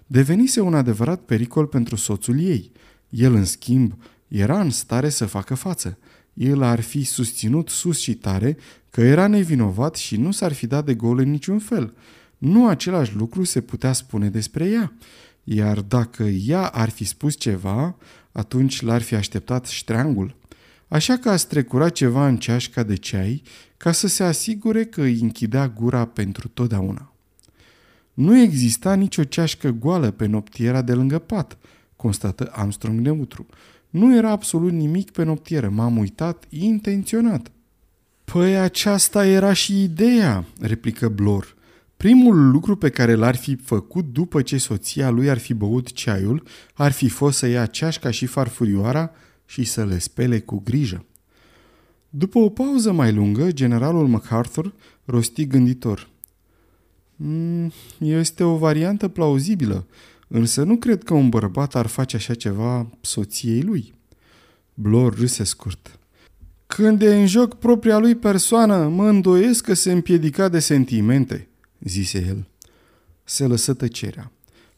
Devenise 0.07 0.59
un 0.59 0.73
adevărat 0.73 1.21
pericol 1.21 1.65
pentru 1.65 1.95
soțul 1.95 2.39
ei. 2.41 2.71
El, 3.09 3.33
în 3.33 3.45
schimb, 3.45 3.93
era 4.27 4.61
în 4.61 4.69
stare 4.69 5.09
să 5.09 5.25
facă 5.25 5.55
față. 5.55 5.97
El 6.33 6.61
ar 6.61 6.79
fi 6.79 7.03
susținut 7.03 7.69
sus 7.69 7.99
și 7.99 8.13
tare 8.13 8.57
că 8.89 9.01
era 9.01 9.27
nevinovat 9.27 9.95
și 9.95 10.17
nu 10.17 10.31
s-ar 10.31 10.53
fi 10.53 10.67
dat 10.67 10.85
de 10.85 10.93
gol 10.93 11.17
în 11.17 11.29
niciun 11.29 11.59
fel. 11.59 11.93
Nu 12.37 12.67
același 12.67 13.15
lucru 13.15 13.43
se 13.43 13.61
putea 13.61 13.93
spune 13.93 14.29
despre 14.29 14.65
ea. 14.65 14.93
Iar 15.47 15.81
dacă 15.81 16.23
ea 16.23 16.67
ar 16.67 16.89
fi 16.89 17.03
spus 17.03 17.35
ceva, 17.35 17.95
atunci 18.31 18.81
l-ar 18.81 19.01
fi 19.01 19.15
așteptat 19.15 19.65
ștreangul. 19.65 20.35
Așa 20.87 21.17
că 21.17 21.29
a 21.29 21.35
strecurat 21.35 21.91
ceva 21.91 22.27
în 22.27 22.37
ceașca 22.37 22.83
de 22.83 22.95
ceai 22.95 23.41
ca 23.77 23.91
să 23.91 24.07
se 24.07 24.23
asigure 24.23 24.85
că 24.85 25.01
îi 25.01 25.19
închidea 25.21 25.67
gura 25.67 26.05
pentru 26.05 26.47
totdeauna. 26.47 27.13
Nu 28.13 28.37
exista 28.37 28.93
nicio 28.93 29.23
ceașcă 29.23 29.69
goală 29.69 30.11
pe 30.11 30.25
noptiera 30.25 30.81
de 30.81 30.93
lângă 30.93 31.19
pat, 31.19 31.57
constată 31.95 32.49
Armstrong 32.51 32.99
neutru. 32.99 33.45
Nu 33.89 34.15
era 34.15 34.29
absolut 34.29 34.71
nimic 34.71 35.11
pe 35.11 35.23
noptieră, 35.23 35.69
m-am 35.69 35.97
uitat 35.97 36.45
intenționat. 36.49 37.51
Păi 38.23 38.57
aceasta 38.57 39.25
era 39.25 39.53
și 39.53 39.83
ideea, 39.83 40.45
replică 40.59 41.09
Blor. 41.09 41.54
Primul 41.97 42.49
lucru 42.49 42.75
pe 42.75 42.89
care 42.89 43.13
l-ar 43.13 43.35
fi 43.35 43.55
făcut 43.55 44.05
după 44.05 44.41
ce 44.41 44.57
soția 44.57 45.09
lui 45.09 45.29
ar 45.29 45.37
fi 45.37 45.53
băut 45.53 45.91
ceaiul 45.91 46.43
ar 46.73 46.91
fi 46.91 47.09
fost 47.09 47.37
să 47.37 47.47
ia 47.47 47.65
ceașca 47.65 48.11
și 48.11 48.25
farfurioara 48.25 49.11
și 49.45 49.63
să 49.63 49.85
le 49.85 49.99
spele 49.99 50.39
cu 50.39 50.61
grijă. 50.63 51.05
După 52.09 52.39
o 52.39 52.49
pauză 52.49 52.91
mai 52.91 53.13
lungă, 53.13 53.51
generalul 53.51 54.07
MacArthur 54.07 54.73
rosti 55.05 55.47
gânditor. 55.47 56.09
Mm, 57.15 57.71
este 57.97 58.43
o 58.43 58.57
variantă 58.57 59.07
plauzibilă, 59.07 59.87
însă 60.27 60.63
nu 60.63 60.75
cred 60.75 61.03
că 61.03 61.13
un 61.13 61.29
bărbat 61.29 61.75
ar 61.75 61.85
face 61.85 62.15
așa 62.15 62.33
ceva 62.33 62.89
soției 63.01 63.61
lui. 63.61 63.93
Blor 64.73 65.17
râse 65.17 65.43
scurt. 65.43 65.99
Când 66.67 67.01
e 67.01 67.15
în 67.15 67.27
joc 67.27 67.53
propria 67.53 67.97
lui 67.97 68.15
persoană, 68.15 68.87
mă 68.87 69.07
îndoiesc 69.07 69.63
că 69.63 69.73
se 69.73 69.91
împiedica 69.91 70.49
de 70.49 70.59
sentimente, 70.59 71.47
zise 71.89 72.25
el. 72.27 72.47
Se 73.23 73.45
lăsă 73.45 73.73
tăcerea. 73.73 74.31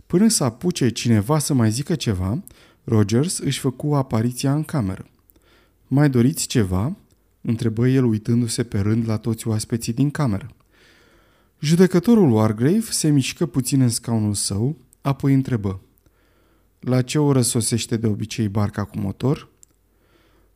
Până 0.08 0.28
să 0.28 0.44
apuce 0.44 0.90
cineva 0.90 1.40
să 1.40 1.54
mai 1.54 1.72
zică 1.72 1.96
ceva, 1.96 2.44
Rogers 2.84 3.38
își 3.38 3.60
făcu 3.60 3.96
apariția 3.96 4.54
în 4.54 4.64
cameră. 4.64 5.10
Mai 5.88 6.10
doriți 6.10 6.48
ceva?" 6.48 6.96
întrebă 7.42 7.88
el 7.88 8.04
uitându-se 8.04 8.64
pe 8.64 8.80
rând 8.80 9.08
la 9.08 9.18
toți 9.18 9.48
oaspeții 9.48 9.94
din 9.94 10.12
cameră. 10.12 10.48
Judecătorul 11.60 12.32
Wargrave 12.32 12.86
se 12.90 13.10
mișcă 13.10 13.46
puțin 13.46 13.82
în 13.82 13.90
scaunul 13.90 14.34
său, 14.34 14.76
apoi 15.02 15.34
întrebă. 15.34 15.80
La 16.80 17.02
ce 17.02 17.20
oră 17.20 17.42
sosește 17.42 17.98
de 17.98 18.08
obicei 18.08 18.48
barca 18.48 18.84
cu 18.84 19.00
motor? 19.00 19.50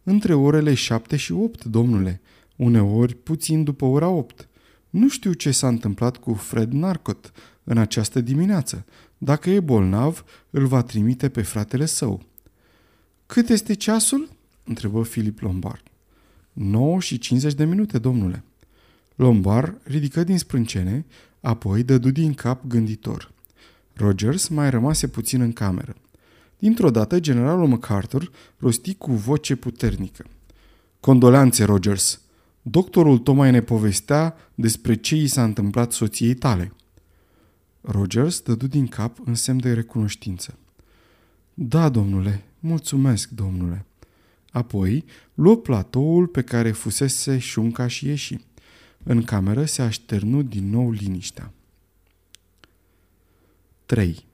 Între 0.04 0.34
orele 0.34 0.74
șapte 0.74 1.16
și 1.16 1.32
opt, 1.32 1.64
domnule, 1.64 2.22
uneori 2.56 3.16
puțin 3.16 3.64
după 3.64 3.86
ora 3.86 4.08
opt. 4.08 4.48
Nu 4.92 5.10
știu 5.10 5.34
ce 5.34 5.52
s-a 5.52 5.68
întâmplat 5.68 6.18
cu 6.18 6.34
Fred 6.34 6.72
Narcot 6.72 7.32
în 7.64 7.78
această 7.78 8.22
dimineață. 8.22 8.86
Dacă 9.18 9.50
e 9.50 9.60
bolnav, 9.60 10.24
îl 10.50 10.66
va 10.66 10.82
trimite 10.82 11.30
pe 11.30 11.42
fratele 11.42 11.86
său. 11.86 12.24
Cât 13.26 13.50
este 13.50 13.74
ceasul? 13.74 14.30
întrebă 14.66 15.04
Filip 15.04 15.40
Lombard. 15.40 15.82
9 16.54 17.00
și 17.00 17.18
50 17.18 17.54
de 17.54 17.66
minute, 17.66 17.98
domnule. 17.98 18.44
Lombard 19.16 19.80
ridică 19.84 20.24
din 20.24 20.38
sprâncene, 20.38 21.06
apoi 21.42 21.84
dădu 21.84 22.10
din 22.10 22.34
cap 22.34 22.68
gânditor. 22.68 23.32
Rogers 23.94 24.48
mai 24.48 24.70
rămase 24.70 25.08
puțin 25.08 25.42
în 25.42 25.54
cameră. 25.54 25.96
Dintr-o 26.60 26.90
dată, 26.90 27.20
generalul 27.20 27.68
MacArthur 27.68 28.32
rosti 28.58 28.96
cu 28.96 29.12
voce 29.12 29.56
puternică. 29.56 30.26
Condoleanțe, 31.00 31.64
Rogers! 31.64 32.21
Doctorul 32.62 33.18
tocmai 33.18 33.52
ne 33.52 33.62
povestea 33.62 34.36
despre 34.56 34.96
ce 34.96 35.16
i 35.16 35.28
s-a 35.28 35.44
întâmplat 35.44 35.92
soției 35.92 36.34
tale. 36.34 36.74
Rogers 37.82 38.42
dădu 38.42 38.68
din 38.68 38.88
cap 38.88 39.18
în 39.26 39.36
semn 39.36 39.60
de 39.60 39.74
recunoștință. 39.74 40.58
Da, 41.54 41.90
domnule, 41.90 42.44
mulțumesc, 42.60 43.30
domnule. 43.30 43.86
Apoi 44.52 45.06
luă 45.34 45.58
platoul 45.58 46.28
pe 46.28 46.42
care 46.42 46.72
fusese 46.72 47.38
șunca 47.38 47.88
și 47.88 48.08
ieși. 48.08 48.38
În 49.04 49.24
cameră 49.24 49.66
se 49.66 49.82
așternu 49.82 50.42
din 50.42 50.70
nou 50.70 50.92
liniștea. 50.92 51.52
3. 53.86 54.26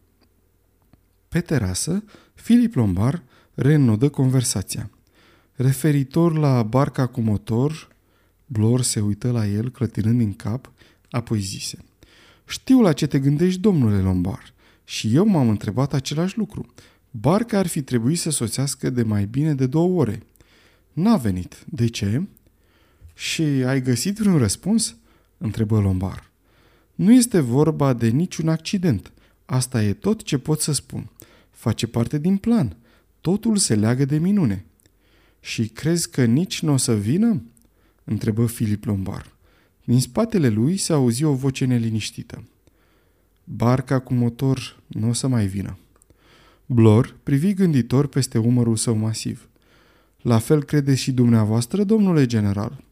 Pe 1.29 1.41
terasă, 1.41 2.03
Filip 2.33 2.75
Lombar 2.75 3.23
reînnodă 3.53 4.09
conversația. 4.09 4.89
Referitor 5.55 6.37
la 6.37 6.63
barca 6.63 7.07
cu 7.07 7.21
motor, 7.21 7.95
Blor 8.47 8.81
se 8.81 8.99
uită 8.99 9.31
la 9.31 9.47
el, 9.47 9.71
clătinând 9.71 10.19
în 10.19 10.33
cap, 10.33 10.71
apoi 11.09 11.39
zise. 11.39 11.77
Știu 12.47 12.81
la 12.81 12.93
ce 12.93 13.07
te 13.07 13.19
gândești, 13.19 13.59
domnule 13.59 13.99
Lombar. 13.99 14.53
Și 14.83 15.15
eu 15.15 15.25
m-am 15.25 15.49
întrebat 15.49 15.93
același 15.93 16.37
lucru. 16.37 16.73
Barca 17.11 17.57
ar 17.57 17.67
fi 17.67 17.81
trebuit 17.81 18.19
să 18.19 18.29
soțească 18.29 18.89
de 18.89 19.03
mai 19.03 19.25
bine 19.25 19.53
de 19.53 19.65
două 19.65 19.99
ore. 19.99 20.23
N-a 20.93 21.17
venit. 21.17 21.63
De 21.65 21.87
ce? 21.87 22.27
Și 23.13 23.41
ai 23.41 23.81
găsit 23.81 24.17
vreun 24.17 24.37
răspuns? 24.37 24.95
întrebă 25.37 25.79
Lombar. 25.79 26.31
Nu 26.95 27.13
este 27.13 27.39
vorba 27.39 27.93
de 27.93 28.07
niciun 28.07 28.49
accident. 28.49 29.11
Asta 29.45 29.83
e 29.83 29.93
tot 29.93 30.23
ce 30.23 30.37
pot 30.37 30.61
să 30.61 30.71
spun. 30.71 31.09
Face 31.49 31.87
parte 31.87 32.17
din 32.17 32.37
plan. 32.37 32.75
Totul 33.21 33.57
se 33.57 33.75
leagă 33.75 34.05
de 34.05 34.17
minune. 34.17 34.65
Și 35.39 35.67
crezi 35.67 36.09
că 36.09 36.25
nici 36.25 36.61
nu 36.61 36.73
o 36.73 36.77
să 36.77 36.95
vină? 36.95 37.41
Întrebă 38.09 38.45
Filip 38.45 38.85
Lombar. 38.85 39.35
Din 39.83 39.99
spatele 39.99 40.49
lui 40.49 40.77
se 40.77 40.93
auzi 40.93 41.23
o 41.23 41.33
voce 41.33 41.65
neliniștită. 41.65 42.43
Barca 43.43 43.99
cu 43.99 44.13
motor 44.13 44.79
nu 44.87 45.09
o 45.09 45.13
să 45.13 45.27
mai 45.27 45.47
vină. 45.47 45.77
Blor 46.65 47.15
privi 47.23 47.53
gânditor 47.53 48.07
peste 48.07 48.37
umărul 48.37 48.75
său 48.75 48.95
masiv. 48.95 49.49
La 50.21 50.37
fel 50.37 50.63
credeți 50.63 51.01
și 51.01 51.11
dumneavoastră, 51.11 51.83
domnule 51.83 52.25
general? 52.25 52.83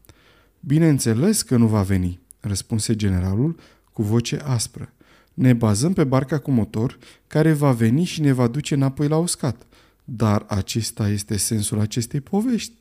Bineînțeles 0.60 1.42
că 1.42 1.56
nu 1.56 1.66
va 1.66 1.82
veni, 1.82 2.18
răspunse 2.40 2.96
generalul 2.96 3.56
cu 3.92 4.02
voce 4.02 4.36
aspră. 4.36 4.92
Ne 5.34 5.52
bazăm 5.52 5.92
pe 5.92 6.04
barca 6.04 6.38
cu 6.38 6.50
motor 6.50 6.98
care 7.26 7.52
va 7.52 7.72
veni 7.72 8.04
și 8.04 8.20
ne 8.20 8.32
va 8.32 8.46
duce 8.46 8.74
înapoi 8.74 9.08
la 9.08 9.16
uscat. 9.16 9.66
Dar 10.04 10.44
acesta 10.48 11.08
este 11.08 11.36
sensul 11.36 11.80
acestei 11.80 12.20
povești. 12.20 12.72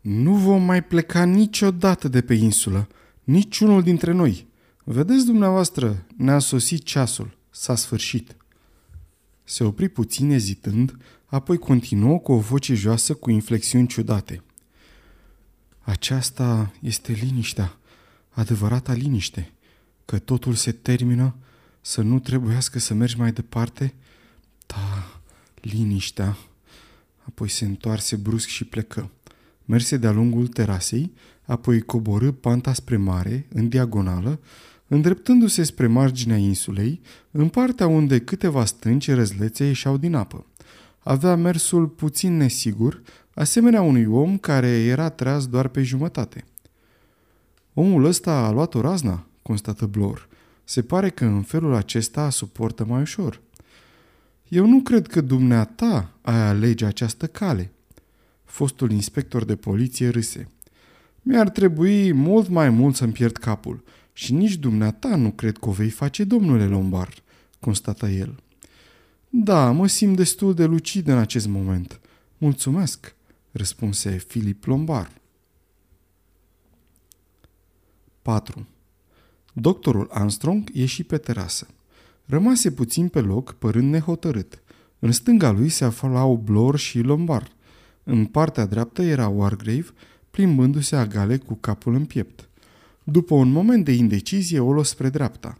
Nu 0.00 0.34
vom 0.34 0.62
mai 0.62 0.84
pleca 0.84 1.24
niciodată 1.24 2.08
de 2.08 2.20
pe 2.20 2.34
insulă, 2.34 2.88
niciunul 3.24 3.82
dintre 3.82 4.12
noi. 4.12 4.46
Vedeți 4.84 5.24
dumneavoastră, 5.24 6.06
ne-a 6.16 6.38
sosit 6.38 6.84
ceasul, 6.84 7.36
s-a 7.50 7.74
sfârșit. 7.74 8.36
Se 9.44 9.64
opri 9.64 9.88
puțin 9.88 10.30
ezitând, 10.30 10.96
apoi 11.26 11.58
continuă 11.58 12.18
cu 12.18 12.32
o 12.32 12.38
voce 12.38 12.74
joasă 12.74 13.14
cu 13.14 13.30
inflexiuni 13.30 13.86
ciudate. 13.86 14.42
Aceasta 15.78 16.72
este 16.80 17.12
liniștea, 17.12 17.78
adevărata 18.30 18.92
liniște, 18.92 19.52
că 20.04 20.18
totul 20.18 20.54
se 20.54 20.72
termină, 20.72 21.34
să 21.80 22.02
nu 22.02 22.18
trebuiască 22.18 22.78
să 22.78 22.94
mergi 22.94 23.18
mai 23.18 23.32
departe. 23.32 23.94
Da, 24.66 25.20
liniștea. 25.54 26.36
Apoi 27.24 27.48
se 27.48 27.64
întoarse 27.64 28.16
brusc 28.16 28.46
și 28.48 28.64
plecă. 28.64 29.10
Merse 29.70 29.96
de-a 29.96 30.10
lungul 30.10 30.46
terasei, 30.46 31.12
apoi 31.42 31.80
coborâ 31.80 32.32
panta 32.32 32.72
spre 32.72 32.96
mare, 32.96 33.46
în 33.54 33.68
diagonală, 33.68 34.40
îndreptându-se 34.86 35.62
spre 35.62 35.86
marginea 35.86 36.36
insulei, 36.36 37.00
în 37.30 37.48
partea 37.48 37.86
unde 37.86 38.20
câteva 38.20 38.64
stânci 38.64 39.10
răzlețe 39.10 39.64
ieșeau 39.64 39.96
din 39.96 40.14
apă. 40.14 40.46
Avea 40.98 41.36
mersul 41.36 41.86
puțin 41.86 42.36
nesigur, 42.36 43.02
asemenea 43.34 43.82
unui 43.82 44.04
om 44.06 44.38
care 44.38 44.68
era 44.68 45.08
tras 45.08 45.46
doar 45.46 45.68
pe 45.68 45.82
jumătate. 45.82 46.44
Omul 47.74 48.04
ăsta 48.04 48.32
a 48.32 48.50
luat 48.50 48.74
o 48.74 48.80
razna, 48.80 49.26
constată 49.42 49.86
Blor. 49.86 50.28
Se 50.64 50.82
pare 50.82 51.10
că 51.10 51.24
în 51.24 51.42
felul 51.42 51.74
acesta 51.74 52.30
suportă 52.30 52.84
mai 52.84 53.00
ușor. 53.00 53.40
Eu 54.48 54.66
nu 54.66 54.80
cred 54.80 55.06
că 55.06 55.20
dumneata 55.20 56.10
ai 56.20 56.48
alege 56.48 56.84
această 56.84 57.26
cale. 57.26 57.72
Fostul 58.50 58.90
inspector 58.90 59.44
de 59.44 59.56
poliție 59.56 60.08
râse. 60.08 60.48
Mi-ar 61.22 61.48
trebui 61.48 62.12
mult 62.12 62.48
mai 62.48 62.70
mult 62.70 62.96
să-mi 62.96 63.12
pierd 63.12 63.36
capul 63.36 63.84
și 64.12 64.32
nici 64.32 64.54
dumneata 64.54 65.16
nu 65.16 65.30
cred 65.30 65.58
că 65.58 65.68
o 65.68 65.72
vei 65.72 65.90
face, 65.90 66.24
domnule 66.24 66.66
Lombard, 66.66 67.22
constată 67.60 68.06
el. 68.06 68.42
Da, 69.28 69.70
mă 69.70 69.86
simt 69.86 70.16
destul 70.16 70.54
de 70.54 70.64
lucid 70.64 71.08
în 71.08 71.18
acest 71.18 71.46
moment. 71.46 72.00
Mulțumesc, 72.38 73.14
răspunse 73.50 74.10
Filip 74.10 74.64
Lombard. 74.64 75.12
4. 78.22 78.66
Doctorul 79.52 80.08
Armstrong 80.12 80.70
ieși 80.72 81.04
pe 81.04 81.18
terasă. 81.18 81.66
Rămase 82.26 82.70
puțin 82.70 83.08
pe 83.08 83.20
loc, 83.20 83.52
părând 83.52 83.90
nehotărât. 83.90 84.62
În 84.98 85.12
stânga 85.12 85.50
lui 85.50 85.68
se 85.68 85.84
aflau 85.84 86.36
Blor 86.36 86.78
și 86.78 87.00
Lombard. 87.00 87.52
În 88.10 88.24
partea 88.24 88.66
dreaptă 88.66 89.02
era 89.02 89.28
Wargrave, 89.28 89.86
plimbându-se 90.30 90.96
agale 90.96 91.36
cu 91.36 91.54
capul 91.54 91.94
în 91.94 92.04
piept. 92.04 92.48
După 93.04 93.34
un 93.34 93.50
moment 93.50 93.84
de 93.84 93.92
indecizie, 93.92 94.60
o 94.60 94.72
luă 94.72 94.84
spre 94.84 95.08
dreapta. 95.08 95.58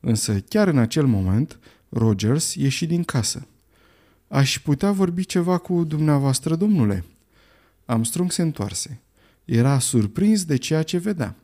Însă, 0.00 0.40
chiar 0.40 0.68
în 0.68 0.78
acel 0.78 1.06
moment, 1.06 1.58
Rogers 1.88 2.54
ieși 2.54 2.86
din 2.86 3.02
casă. 3.02 3.46
Aș 4.28 4.58
putea 4.58 4.92
vorbi 4.92 5.24
ceva 5.24 5.58
cu 5.58 5.84
dumneavoastră, 5.84 6.56
domnule?" 6.56 7.04
Armstrong 7.84 8.32
se 8.32 8.42
întoarse. 8.42 9.00
Era 9.44 9.78
surprins 9.78 10.44
de 10.44 10.56
ceea 10.56 10.82
ce 10.82 10.98
vedea. 10.98 11.36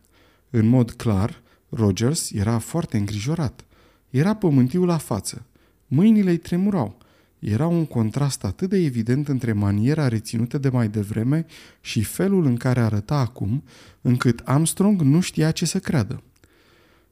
În 0.50 0.68
mod 0.68 0.90
clar, 0.90 1.42
Rogers 1.68 2.30
era 2.30 2.58
foarte 2.58 2.96
îngrijorat. 2.96 3.64
Era 4.10 4.34
pământiu 4.34 4.84
la 4.84 4.96
față. 4.96 5.42
Mâinile 5.86 6.30
îi 6.30 6.38
tremurau. 6.38 6.98
Era 7.38 7.66
un 7.66 7.86
contrast 7.86 8.44
atât 8.44 8.68
de 8.68 8.76
evident 8.76 9.28
între 9.28 9.52
maniera 9.52 10.08
reținută 10.08 10.58
de 10.58 10.68
mai 10.68 10.88
devreme 10.88 11.46
și 11.80 12.02
felul 12.02 12.46
în 12.46 12.56
care 12.56 12.80
arăta 12.80 13.16
acum, 13.16 13.62
încât 14.00 14.40
Armstrong 14.44 15.00
nu 15.00 15.20
știa 15.20 15.50
ce 15.50 15.66
să 15.66 15.78
creadă. 15.78 16.22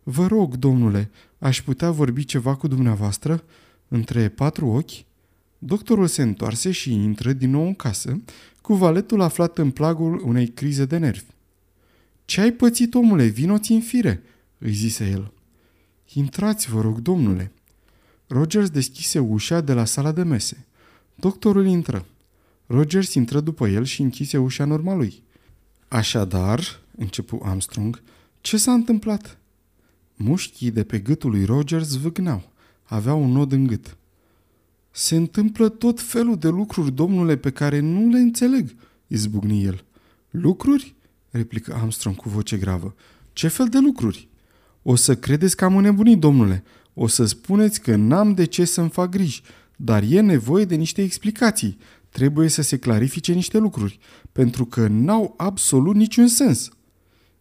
Vă 0.02 0.26
rog, 0.26 0.56
domnule, 0.56 1.10
aș 1.38 1.62
putea 1.62 1.90
vorbi 1.90 2.24
ceva 2.24 2.54
cu 2.54 2.68
dumneavoastră? 2.68 3.44
Între 3.88 4.28
patru 4.28 4.66
ochi? 4.66 5.04
Doctorul 5.58 6.06
se 6.06 6.22
întoarse 6.22 6.70
și 6.70 6.92
intră 6.92 7.32
din 7.32 7.50
nou 7.50 7.66
în 7.66 7.74
casă, 7.74 8.22
cu 8.60 8.74
valetul 8.74 9.20
aflat 9.20 9.58
în 9.58 9.70
plagul 9.70 10.22
unei 10.24 10.46
crize 10.48 10.84
de 10.84 10.96
nervi. 10.96 11.24
Ce 12.24 12.40
ai 12.40 12.52
pățit, 12.52 12.94
omule? 12.94 13.24
Vinoți 13.24 13.72
în 13.72 13.80
fire!" 13.80 14.22
îi 14.58 14.72
zise 14.72 15.08
el. 15.10 15.32
Intrați, 16.12 16.70
vă 16.70 16.80
rog, 16.80 16.98
domnule." 16.98 17.52
Rogers 18.26 18.70
deschise 18.70 19.18
ușa 19.18 19.60
de 19.60 19.72
la 19.72 19.84
sala 19.84 20.12
de 20.12 20.22
mese. 20.22 20.66
Doctorul 21.14 21.66
intră. 21.66 22.06
Rogers 22.66 23.14
intră 23.14 23.40
după 23.40 23.68
el 23.68 23.84
și 23.84 24.02
închise 24.02 24.38
ușa 24.38 24.64
în 24.64 24.70
urma 24.70 24.94
lui. 24.94 25.22
Așadar, 25.88 26.80
începu 26.96 27.40
Armstrong, 27.44 28.02
ce 28.40 28.56
s-a 28.56 28.72
întâmplat? 28.72 29.38
Mușchii 30.14 30.70
de 30.70 30.84
pe 30.84 30.98
gâtul 30.98 31.30
lui 31.30 31.44
Rogers 31.44 31.88
zvâgneau. 31.88 32.50
Avea 32.82 33.14
un 33.14 33.30
nod 33.30 33.52
în 33.52 33.66
gât. 33.66 33.96
Se 34.90 35.16
întâmplă 35.16 35.68
tot 35.68 36.00
felul 36.00 36.38
de 36.38 36.48
lucruri, 36.48 36.92
domnule, 36.92 37.36
pe 37.36 37.50
care 37.50 37.80
nu 37.80 38.08
le 38.08 38.18
înțeleg, 38.18 38.74
izbucni 39.06 39.64
el. 39.64 39.84
Lucruri? 40.30 40.94
replică 41.30 41.74
Armstrong 41.74 42.16
cu 42.16 42.28
voce 42.28 42.56
gravă. 42.56 42.94
Ce 43.32 43.48
fel 43.48 43.68
de 43.68 43.78
lucruri? 43.78 44.28
O 44.82 44.94
să 44.94 45.16
credeți 45.16 45.56
că 45.56 45.64
am 45.64 45.76
înnebunit, 45.76 46.18
domnule. 46.18 46.64
O 46.98 47.06
să 47.06 47.24
spuneți 47.24 47.80
că 47.80 47.96
n-am 47.96 48.34
de 48.34 48.44
ce 48.44 48.64
să-mi 48.64 48.90
fac 48.90 49.10
griji, 49.10 49.42
dar 49.76 50.02
e 50.08 50.20
nevoie 50.20 50.64
de 50.64 50.74
niște 50.74 51.02
explicații. 51.02 51.78
Trebuie 52.08 52.48
să 52.48 52.62
se 52.62 52.78
clarifice 52.78 53.32
niște 53.32 53.58
lucruri, 53.58 53.98
pentru 54.32 54.64
că 54.64 54.86
n-au 54.86 55.34
absolut 55.36 55.94
niciun 55.94 56.26
sens. 56.26 56.68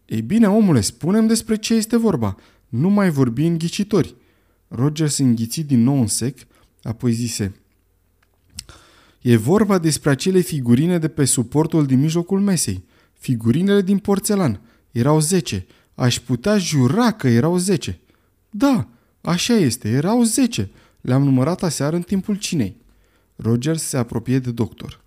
Ei 0.06 0.22
bine, 0.22 0.50
omule, 0.50 0.82
spunem 0.82 1.28
despre 1.28 1.56
ce 1.56 1.74
este 1.74 1.98
vorba. 1.98 2.36
Nu 2.70 2.90
mai 2.90 3.10
vorbi 3.10 3.46
în 3.46 3.58
ghicitori. 3.58 4.16
Roger 4.68 5.10
se 5.10 5.24
înghiți 5.24 5.62
din 5.62 5.84
nou 5.84 6.00
în 6.00 6.08
sec, 6.08 6.38
apoi 6.82 7.12
zise 7.12 7.56
E 9.22 9.36
vorba 9.36 9.78
despre 9.78 10.10
acele 10.10 10.40
figurine 10.40 10.98
de 10.98 11.08
pe 11.08 11.26
suportul 11.26 11.86
din 11.86 12.00
mijlocul 12.00 12.40
mesei. 12.40 12.84
Figurinele 13.14 13.82
din 13.82 13.98
porțelan. 13.98 14.62
Erau 14.92 15.20
zece. 15.20 15.66
Aș 15.94 16.20
putea 16.20 16.58
jura 16.58 17.12
că 17.12 17.28
erau 17.28 17.58
zece. 17.58 18.00
Da, 18.50 18.90
așa 19.26 19.54
este, 19.54 19.90
erau 19.90 20.24
zece. 20.24 20.70
Le-am 21.02 21.24
numărat 21.24 21.64
aseară 21.64 21.96
în 21.96 22.02
timpul 22.02 22.36
cinei. 22.36 22.76
Roger 23.36 23.78
se 23.78 23.98
apropie 23.98 24.40
de 24.40 24.52
doctor. 24.52 25.04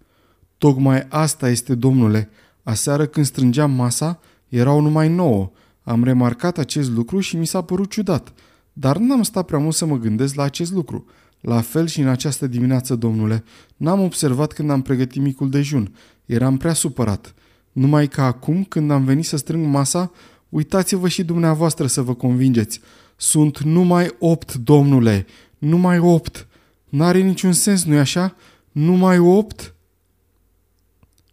Tocmai 0.59 1.07
asta 1.09 1.49
este, 1.49 1.75
domnule. 1.75 2.31
Aseară 2.63 3.07
când 3.07 3.27
strângeam 3.27 3.71
masa, 3.71 4.21
erau 4.49 4.81
numai 4.81 5.09
nouă. 5.09 5.51
Am 5.83 6.05
remarcat 6.05 6.59
acest 6.59 6.91
lucru 6.91 7.21
și 7.21 7.37
mi 7.37 7.47
s-a 7.47 7.63
părut 7.63 7.91
ciudat. 7.91 8.33
Dar 8.73 8.97
n-am 8.97 9.23
stat 9.23 9.47
prea 9.47 9.59
mult 9.59 9.75
să 9.75 9.87
mă 9.87 9.99
gândesc 9.99 10.35
la 10.35 10.43
acest 10.43 10.73
lucru. 10.73 11.07
La 11.41 11.61
fel 11.61 11.87
și 11.87 12.01
în 12.01 12.09
această 12.09 12.47
dimineață, 12.47 12.95
domnule. 12.95 13.45
N-am 13.77 14.01
observat 14.01 14.53
când 14.53 14.71
am 14.71 14.83
pregătit 14.83 15.23
micul 15.23 15.51
dejun. 15.51 15.95
Eram 16.27 16.57
prea 16.57 16.73
supărat. 16.73 17.35
Numai 17.73 18.09
că 18.09 18.21
acum, 18.21 18.65
când 18.65 18.91
am 18.91 19.05
venit 19.05 19.25
să 19.25 19.37
strâng 19.37 19.67
masa, 19.67 20.13
uitați-vă 20.49 21.09
și 21.09 21.25
dumneavoastră 21.25 21.87
să 21.87 22.03
vă 22.03 22.15
convingeți. 22.15 22.81
Sunt 23.21 23.59
numai 23.59 24.15
opt, 24.19 24.55
domnule. 24.55 25.27
Numai 25.59 25.99
opt. 25.99 26.47
N-are 26.89 27.21
niciun 27.21 27.53
sens, 27.53 27.85
nu-i 27.85 27.99
așa? 27.99 28.37
Numai 28.73 29.19
opt? 29.19 29.75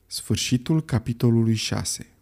Sfârșitul 0.08 0.82
capitolului 0.82 1.56
6 1.56 2.15